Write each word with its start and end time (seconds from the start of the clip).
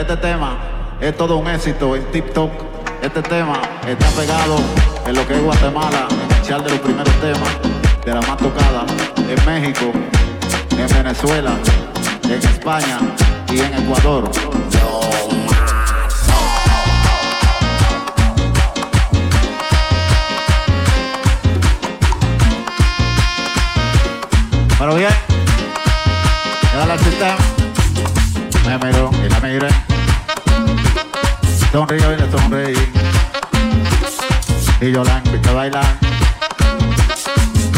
este 0.00 0.16
tema 0.16 0.56
es 0.98 1.14
todo 1.16 1.36
un 1.36 1.46
éxito 1.48 1.94
en 1.94 2.04
TikTok. 2.10 2.50
Este 3.02 3.22
tema 3.22 3.60
está 3.86 4.06
pegado 4.10 4.56
en 5.06 5.14
lo 5.14 5.26
que 5.26 5.34
es 5.34 5.42
Guatemala, 5.42 6.08
inicial 6.36 6.64
de 6.64 6.70
los 6.70 6.78
primeros 6.78 7.14
temas, 7.20 7.50
de 8.04 8.14
la 8.14 8.20
más 8.22 8.36
tocada, 8.38 8.86
en 9.16 9.44
México, 9.46 9.92
en 10.70 10.88
Venezuela, 10.88 11.52
en 12.24 12.32
España 12.32 12.98
y 13.52 13.60
en 13.60 13.74
Ecuador. 13.74 14.30
Pero 24.78 24.94
bien, 24.94 25.10
ya 26.72 26.86
la 26.86 26.98
sistema. 26.98 27.36
Me 28.64 28.78
miró 28.78 29.10
y 29.24 29.28
la 29.28 29.40
miré. 29.40 29.89
Sonrío 31.72 32.12
y 32.12 32.16
le 32.16 32.30
sonreí. 32.30 32.92
Y 34.80 34.92
yo 34.92 35.04
la 35.04 35.22
invité 35.24 35.48
a 35.50 35.52
bailar. 35.52 35.98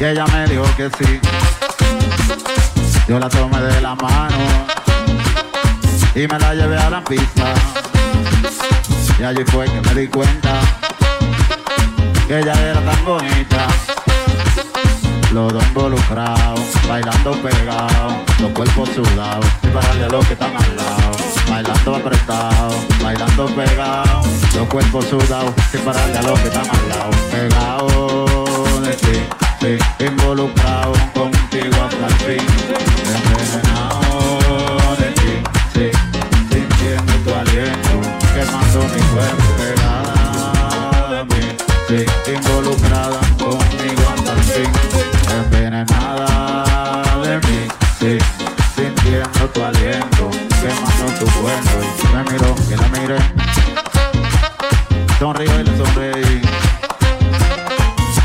Y 0.00 0.04
ella 0.04 0.24
me 0.32 0.46
dijo 0.46 0.64
que 0.76 0.88
sí. 0.98 1.20
Yo 3.06 3.18
la 3.18 3.28
tomé 3.28 3.60
de 3.60 3.80
la 3.82 3.94
mano 3.94 4.36
y 6.14 6.26
me 6.26 6.38
la 6.38 6.54
llevé 6.54 6.78
a 6.78 6.88
la 6.88 7.04
pista. 7.04 7.52
Y 9.18 9.22
allí 9.22 9.44
fue 9.44 9.66
que 9.66 9.80
me 9.82 10.00
di 10.00 10.08
cuenta 10.08 10.60
que 12.26 12.38
ella 12.38 12.54
era 12.54 12.80
tan 12.80 13.04
bonita. 13.04 13.66
Los 15.34 15.52
dos 15.52 15.64
involucrados, 15.64 16.60
bailando 16.88 17.32
pegados, 17.42 18.14
los 18.40 18.52
cuerpos 18.52 18.88
sudados, 18.90 19.44
y 19.64 19.66
pararle 19.66 20.04
a 20.04 20.08
los 20.08 20.24
que 20.26 20.34
están 20.34 20.56
al 20.56 20.76
lado. 20.76 21.10
Bailando 21.50 21.96
apretado, 21.96 22.74
bailando 23.02 23.46
pegados, 23.46 24.28
los 24.54 24.68
cuerpos 24.68 25.04
sudados, 25.06 25.52
y 25.72 25.78
pararle 25.78 26.18
a 26.18 26.22
los 26.22 26.38
que 26.38 26.46
están 26.46 26.68
al 26.70 26.88
lado. 26.88 27.10
Pegados 27.32 28.82
de 28.82 28.92
ti, 28.92 29.26
sí, 29.60 30.04
involucrado 30.04 30.92
contigo 31.12 31.82
hasta 31.82 32.06
el 32.06 32.14
fin. 32.14 32.46
Envenenado 33.12 34.96
de 35.00 35.10
ti, 35.18 35.42
sí, 35.74 35.90
sintiendo 36.48 37.12
tu 37.24 37.34
aliento, 37.34 37.94
quemando 38.34 38.80
mi 38.94 39.02
cuerpo 39.12 39.46
pegada 39.58 41.18
a 41.18 41.24
mí, 41.24 41.42
sí, 41.88 42.06
involucrada 42.32 43.18
conmigo 43.36 44.02
hasta 44.14 44.32
el 44.32 44.42
fin. 44.44 44.93
Tu 49.54 49.62
aliento, 49.62 50.30
quemando 50.60 51.04
tu 51.18 51.26
cuerpo. 51.26 51.78
Y 52.02 52.06
me 52.14 52.22
miró 52.32 52.54
y 52.68 52.74
la 52.76 52.88
miré, 52.88 53.18
sonrío 55.18 55.60
y 55.60 55.64
le 55.64 55.76
sonreí. 55.76 56.42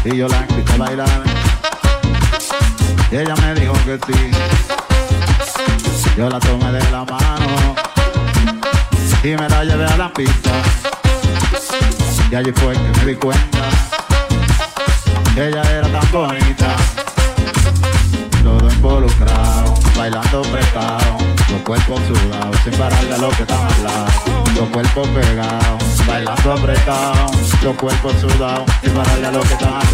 Y 0.06 0.18
yo 0.18 0.28
la 0.28 0.38
invité 0.50 0.74
a 0.74 0.78
bailar. 0.78 1.24
Y 3.12 3.16
ella 3.16 3.36
me 3.36 3.54
dijo 3.54 3.74
que 3.86 4.00
sí. 4.08 4.32
Yo 6.18 6.30
la 6.30 6.40
tomé 6.40 6.72
de 6.72 6.92
la 6.92 7.06
mano 7.06 7.76
y 9.24 9.28
me 9.30 9.48
la 9.48 9.64
llevé 9.64 9.86
a 9.86 9.98
la 9.98 10.12
pista. 10.12 10.52
Y 12.32 12.36
allí 12.36 12.52
fue 12.54 12.74
que 12.74 13.00
me 13.00 13.06
di 13.06 13.16
cuenta 13.16 13.60
que 15.36 15.48
ella 15.48 15.62
era 15.62 15.88
tan 15.88 16.12
bonita. 16.12 16.76
Los 18.44 18.62
dos 18.62 18.74
involucrados, 18.74 19.49
bailando 20.00 20.42
prestado, 20.44 21.18
los 21.52 21.62
cuerpos 21.64 22.00
sudados, 22.08 22.56
sin 22.64 22.74
pararle 22.76 23.16
a 23.16 23.18
los 23.18 23.36
que 23.36 23.42
están 23.42 23.68
al 23.68 23.84
lado. 23.84 24.44
Los 24.56 24.70
cuerpos 24.70 25.08
pegados, 25.10 26.08
bailando 26.08 26.54
apretados, 26.54 27.64
los 27.64 27.76
cuerpos 27.76 28.14
sudados, 28.14 28.64
sin 28.82 28.94
pararle 28.94 29.28
a 29.28 29.32
los 29.32 29.46
que 29.46 29.54
están 29.56 29.74
al 29.74 29.94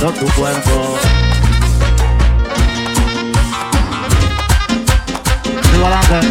quemando 0.00 0.18
tu 0.18 0.26
cuerpo. 0.32 0.96
Sigo 5.70 5.86
adelante, 5.86 6.26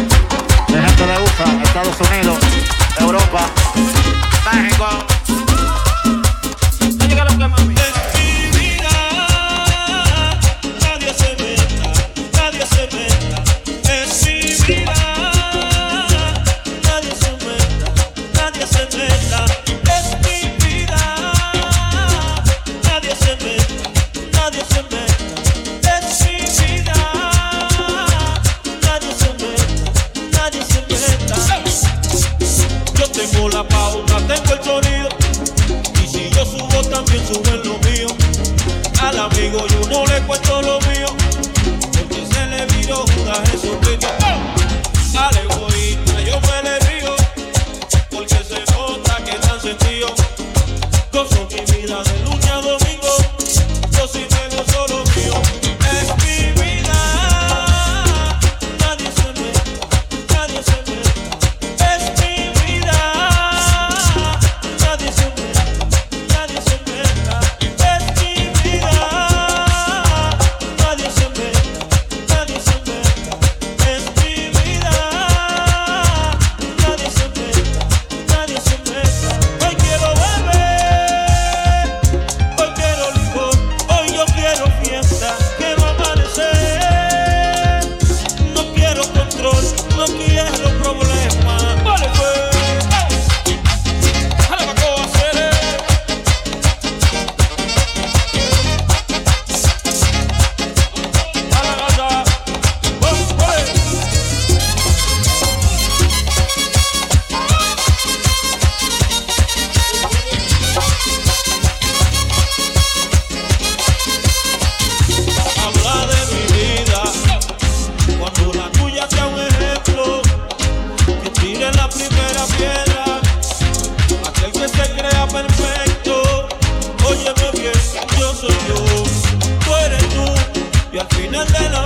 de 0.68 0.80
gente 0.80 1.06
de 1.06 1.22
USA, 1.22 1.62
Estados 1.62 2.00
Unidos, 2.10 2.38
Europa, 2.98 3.50
México. 4.52 5.39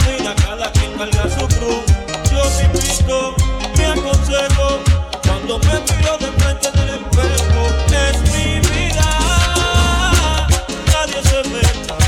Vida 0.00 0.35
cada 0.37 0.70
quien 0.73 0.93
carga 0.99 1.25
su 1.31 1.46
cruz. 1.56 1.85
Yo 2.31 2.43
te 2.56 2.64
invito, 2.64 3.35
me 3.76 3.87
aconsejo 3.87 4.81
cuando 5.26 5.58
me 5.58 5.75
miro 5.81 6.19
de 6.19 6.32
frente 6.38 6.69
en 6.69 6.79
el 6.79 6.88
espejo. 6.94 7.61
Es 7.93 8.17
mi 8.32 8.61
vida, 8.61 9.08
nadie 10.93 11.23
se 11.23 11.49
me 11.49 12.04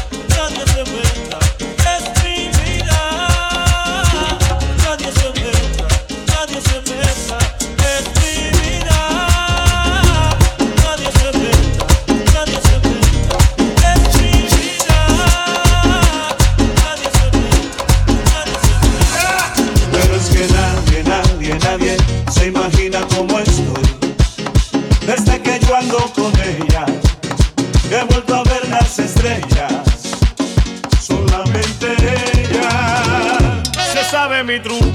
through 34.58 34.85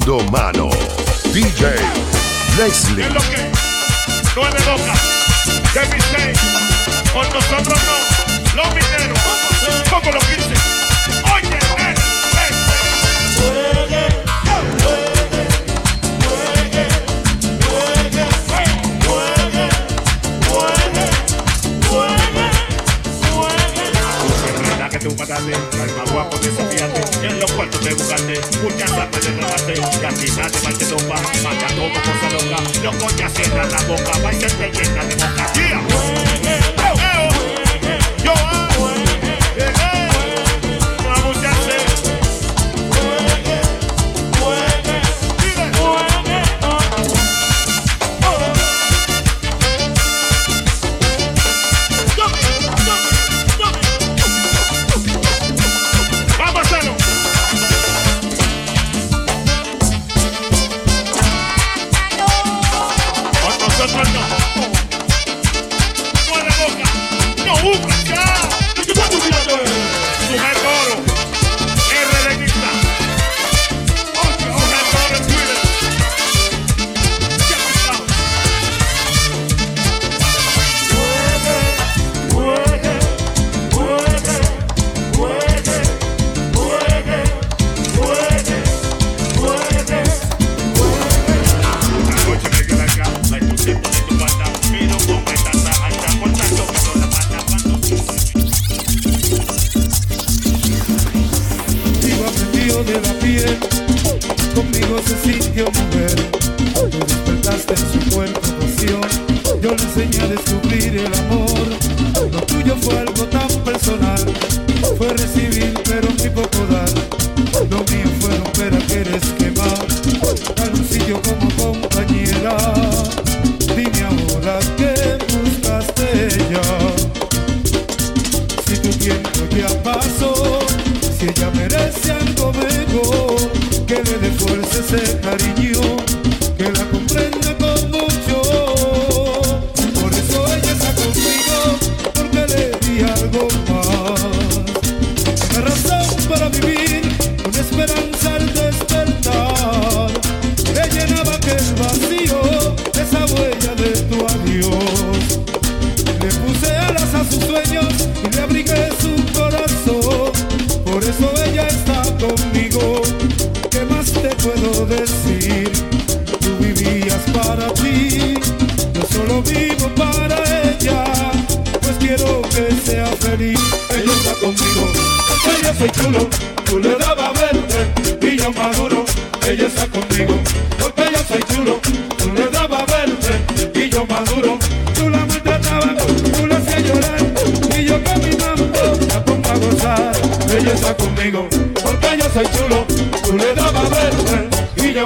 metiendo 0.00 0.18
mano. 0.30 0.70
DJ 1.32 1.74
Leslie. 2.56 3.06
Es 3.06 3.12
lo 3.12 3.20
que 3.20 3.50
no 4.36 4.46
es 4.46 4.54
de 4.54 4.70
loca. 4.70 4.94
De 5.74 5.80
Kevin 5.80 6.34
Con 7.12 7.28
nosotros 7.32 7.78
no. 7.84 8.62
Los 8.62 8.74
mineros. 8.74 9.18
Poco 9.90 10.10
los 10.12 10.24
15. 10.24 10.79
tú 25.00 25.14
mataste, 25.16 25.54
alma 25.54 26.12
guapo 26.12 26.36
desafiante, 26.38 27.00
en 27.26 27.40
los 27.40 27.50
cuartos 27.52 27.80
te 27.80 27.94
buscaste, 27.94 28.40
muchas 28.62 28.92
armas 28.92 29.20
te 29.20 29.30
robaste, 29.32 29.74
y 29.74 30.04
al 30.04 30.16
final 30.16 30.52
te 30.52 30.60
mal 30.60 30.78
te 30.78 30.84
tumba, 30.84 31.16
como 31.16 32.00
cosa 32.00 32.28
loca, 32.32 32.62
los 32.82 32.96
coñas 32.96 33.32
cierran 33.32 33.70
la 33.70 33.82
boca, 33.84 34.18
va 34.24 34.32
y 34.32 34.40
se 34.40 34.48
te 34.48 34.70
llena 34.70 35.04
de 35.04 35.14
boca, 35.16 36.49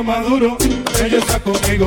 maduro, 0.05 0.57
ellos 1.03 1.25
están 1.25 1.41
conmigo. 1.41 1.87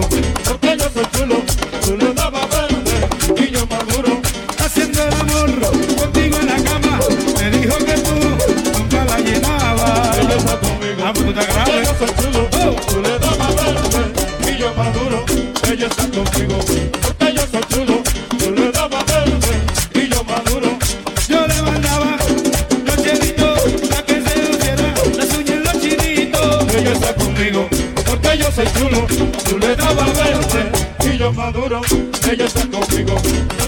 soy 28.58 28.66
chulo, 28.74 29.06
tú 29.48 29.60
le 29.60 29.76
dabas 29.76 30.18
verde 30.18 30.72
y 31.14 31.18
yo 31.20 31.32
maduro, 31.32 31.82
ella 32.28 32.46
está 32.46 32.62
conmigo. 32.62 33.16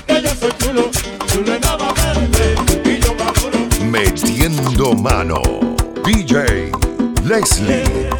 Que 0.07 0.21
yo 0.23 0.29
soy 0.33 0.51
chulo, 0.57 0.89
tú 1.31 1.43
le 1.43 1.59
dabas 1.59 1.93
verde 1.93 2.55
y 2.85 2.99
yo 2.99 3.13
maduro. 3.13 3.59
Metiendo 3.85 4.93
mano, 4.93 5.41
DJ 6.03 6.71
Leslie. 7.23 8.18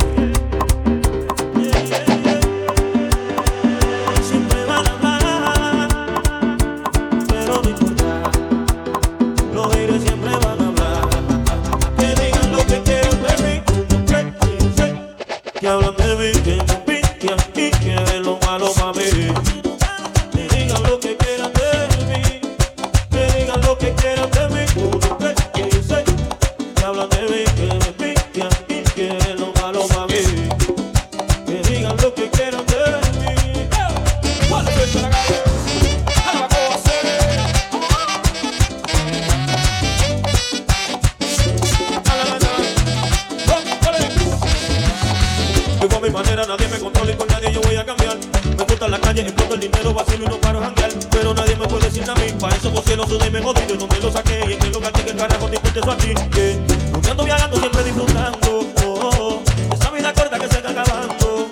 mi 46.09 46.13
manera, 46.15 46.43
nadie 46.47 46.67
me 46.69 46.79
controla 46.79 47.11
y 47.11 47.15
con 47.15 47.27
nadie 47.27 47.51
yo 47.53 47.61
voy 47.61 47.75
a 47.75 47.85
cambiar. 47.85 48.17
Me 48.57 48.63
gusta 48.63 48.87
la 48.87 48.99
calle, 48.99 49.21
exploto 49.21 49.53
el 49.53 49.59
dinero, 49.59 49.93
vacilo 49.93 50.25
y 50.25 50.27
no 50.27 50.37
paro 50.37 50.59
janguear. 50.59 50.91
Pero 51.11 51.33
nadie 51.35 51.55
me 51.55 51.67
puede 51.67 51.85
decir 51.85 52.09
a 52.09 52.15
mí, 52.15 52.33
pa' 52.39 52.49
eso 52.49 52.73
cocieron 52.73 53.07
su 53.07 53.19
me 53.19 53.41
jodido. 53.41 53.75
Donde 53.75 53.99
lo 53.99 54.11
saqué 54.11 54.43
y 54.47 54.53
en 54.53 54.59
qué 54.59 54.69
lugar 54.69 54.91
que 54.91 55.09
el 55.09 55.15
carajo 55.15 55.47
disfrute 55.47 55.79
eso 55.79 55.91
a 55.91 55.97
ti. 55.97 56.13
Que 56.31 56.57
nunca 56.91 57.11
ando 57.11 57.23
viajando, 57.23 57.57
siempre 57.57 57.83
disfrutando. 57.83 58.39
Oh, 58.49 58.85
oh, 58.85 59.09
oh. 59.19 59.73
Esa 59.73 59.91
vida 59.91 60.13
corta 60.13 60.39
que 60.39 60.47
se 60.47 60.57
está 60.57 60.69
acabando. 60.71 61.47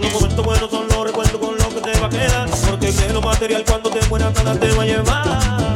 Los 0.00 0.12
momentos 0.12 0.44
buenos 0.44 0.70
son 0.70 0.88
los 0.88 1.04
recuerdos 1.04 1.40
con 1.40 1.56
los 1.56 1.66
que 1.68 1.80
te 1.80 2.00
va 2.00 2.06
a 2.06 2.10
quedar. 2.10 2.48
Porque 2.68 2.92
que 2.92 3.12
lo 3.12 3.22
material 3.22 3.64
cuando 3.64 3.90
te 3.90 4.06
mueras 4.08 4.34
nada 4.34 4.60
te 4.60 4.72
va 4.72 4.82
a 4.82 4.86
llevar. 4.86 5.73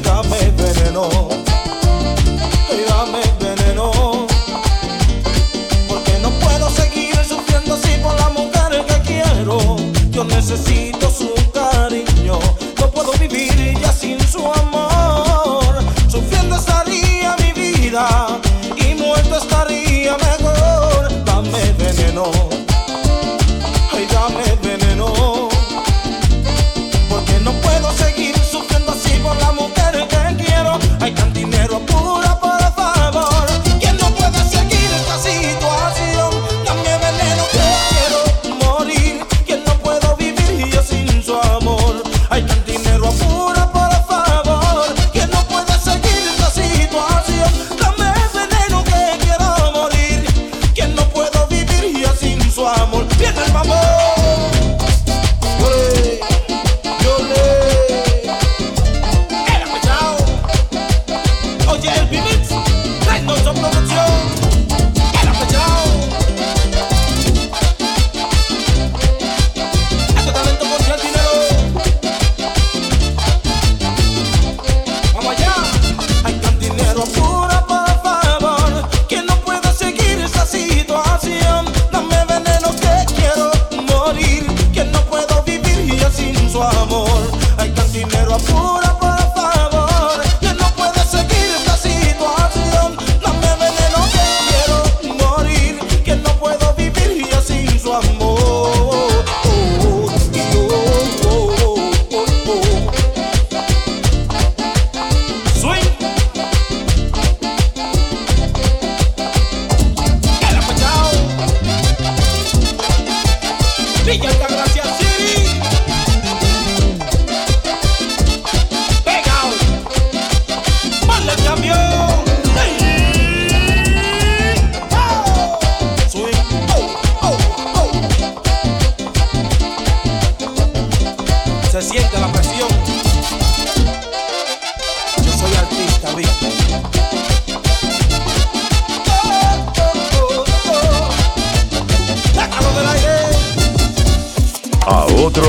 dame, 0.00 0.28
dame. 0.28 0.43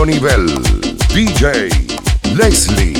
Nivel. 0.05 0.45
DJ 1.13 1.69
Leslie. 2.35 2.94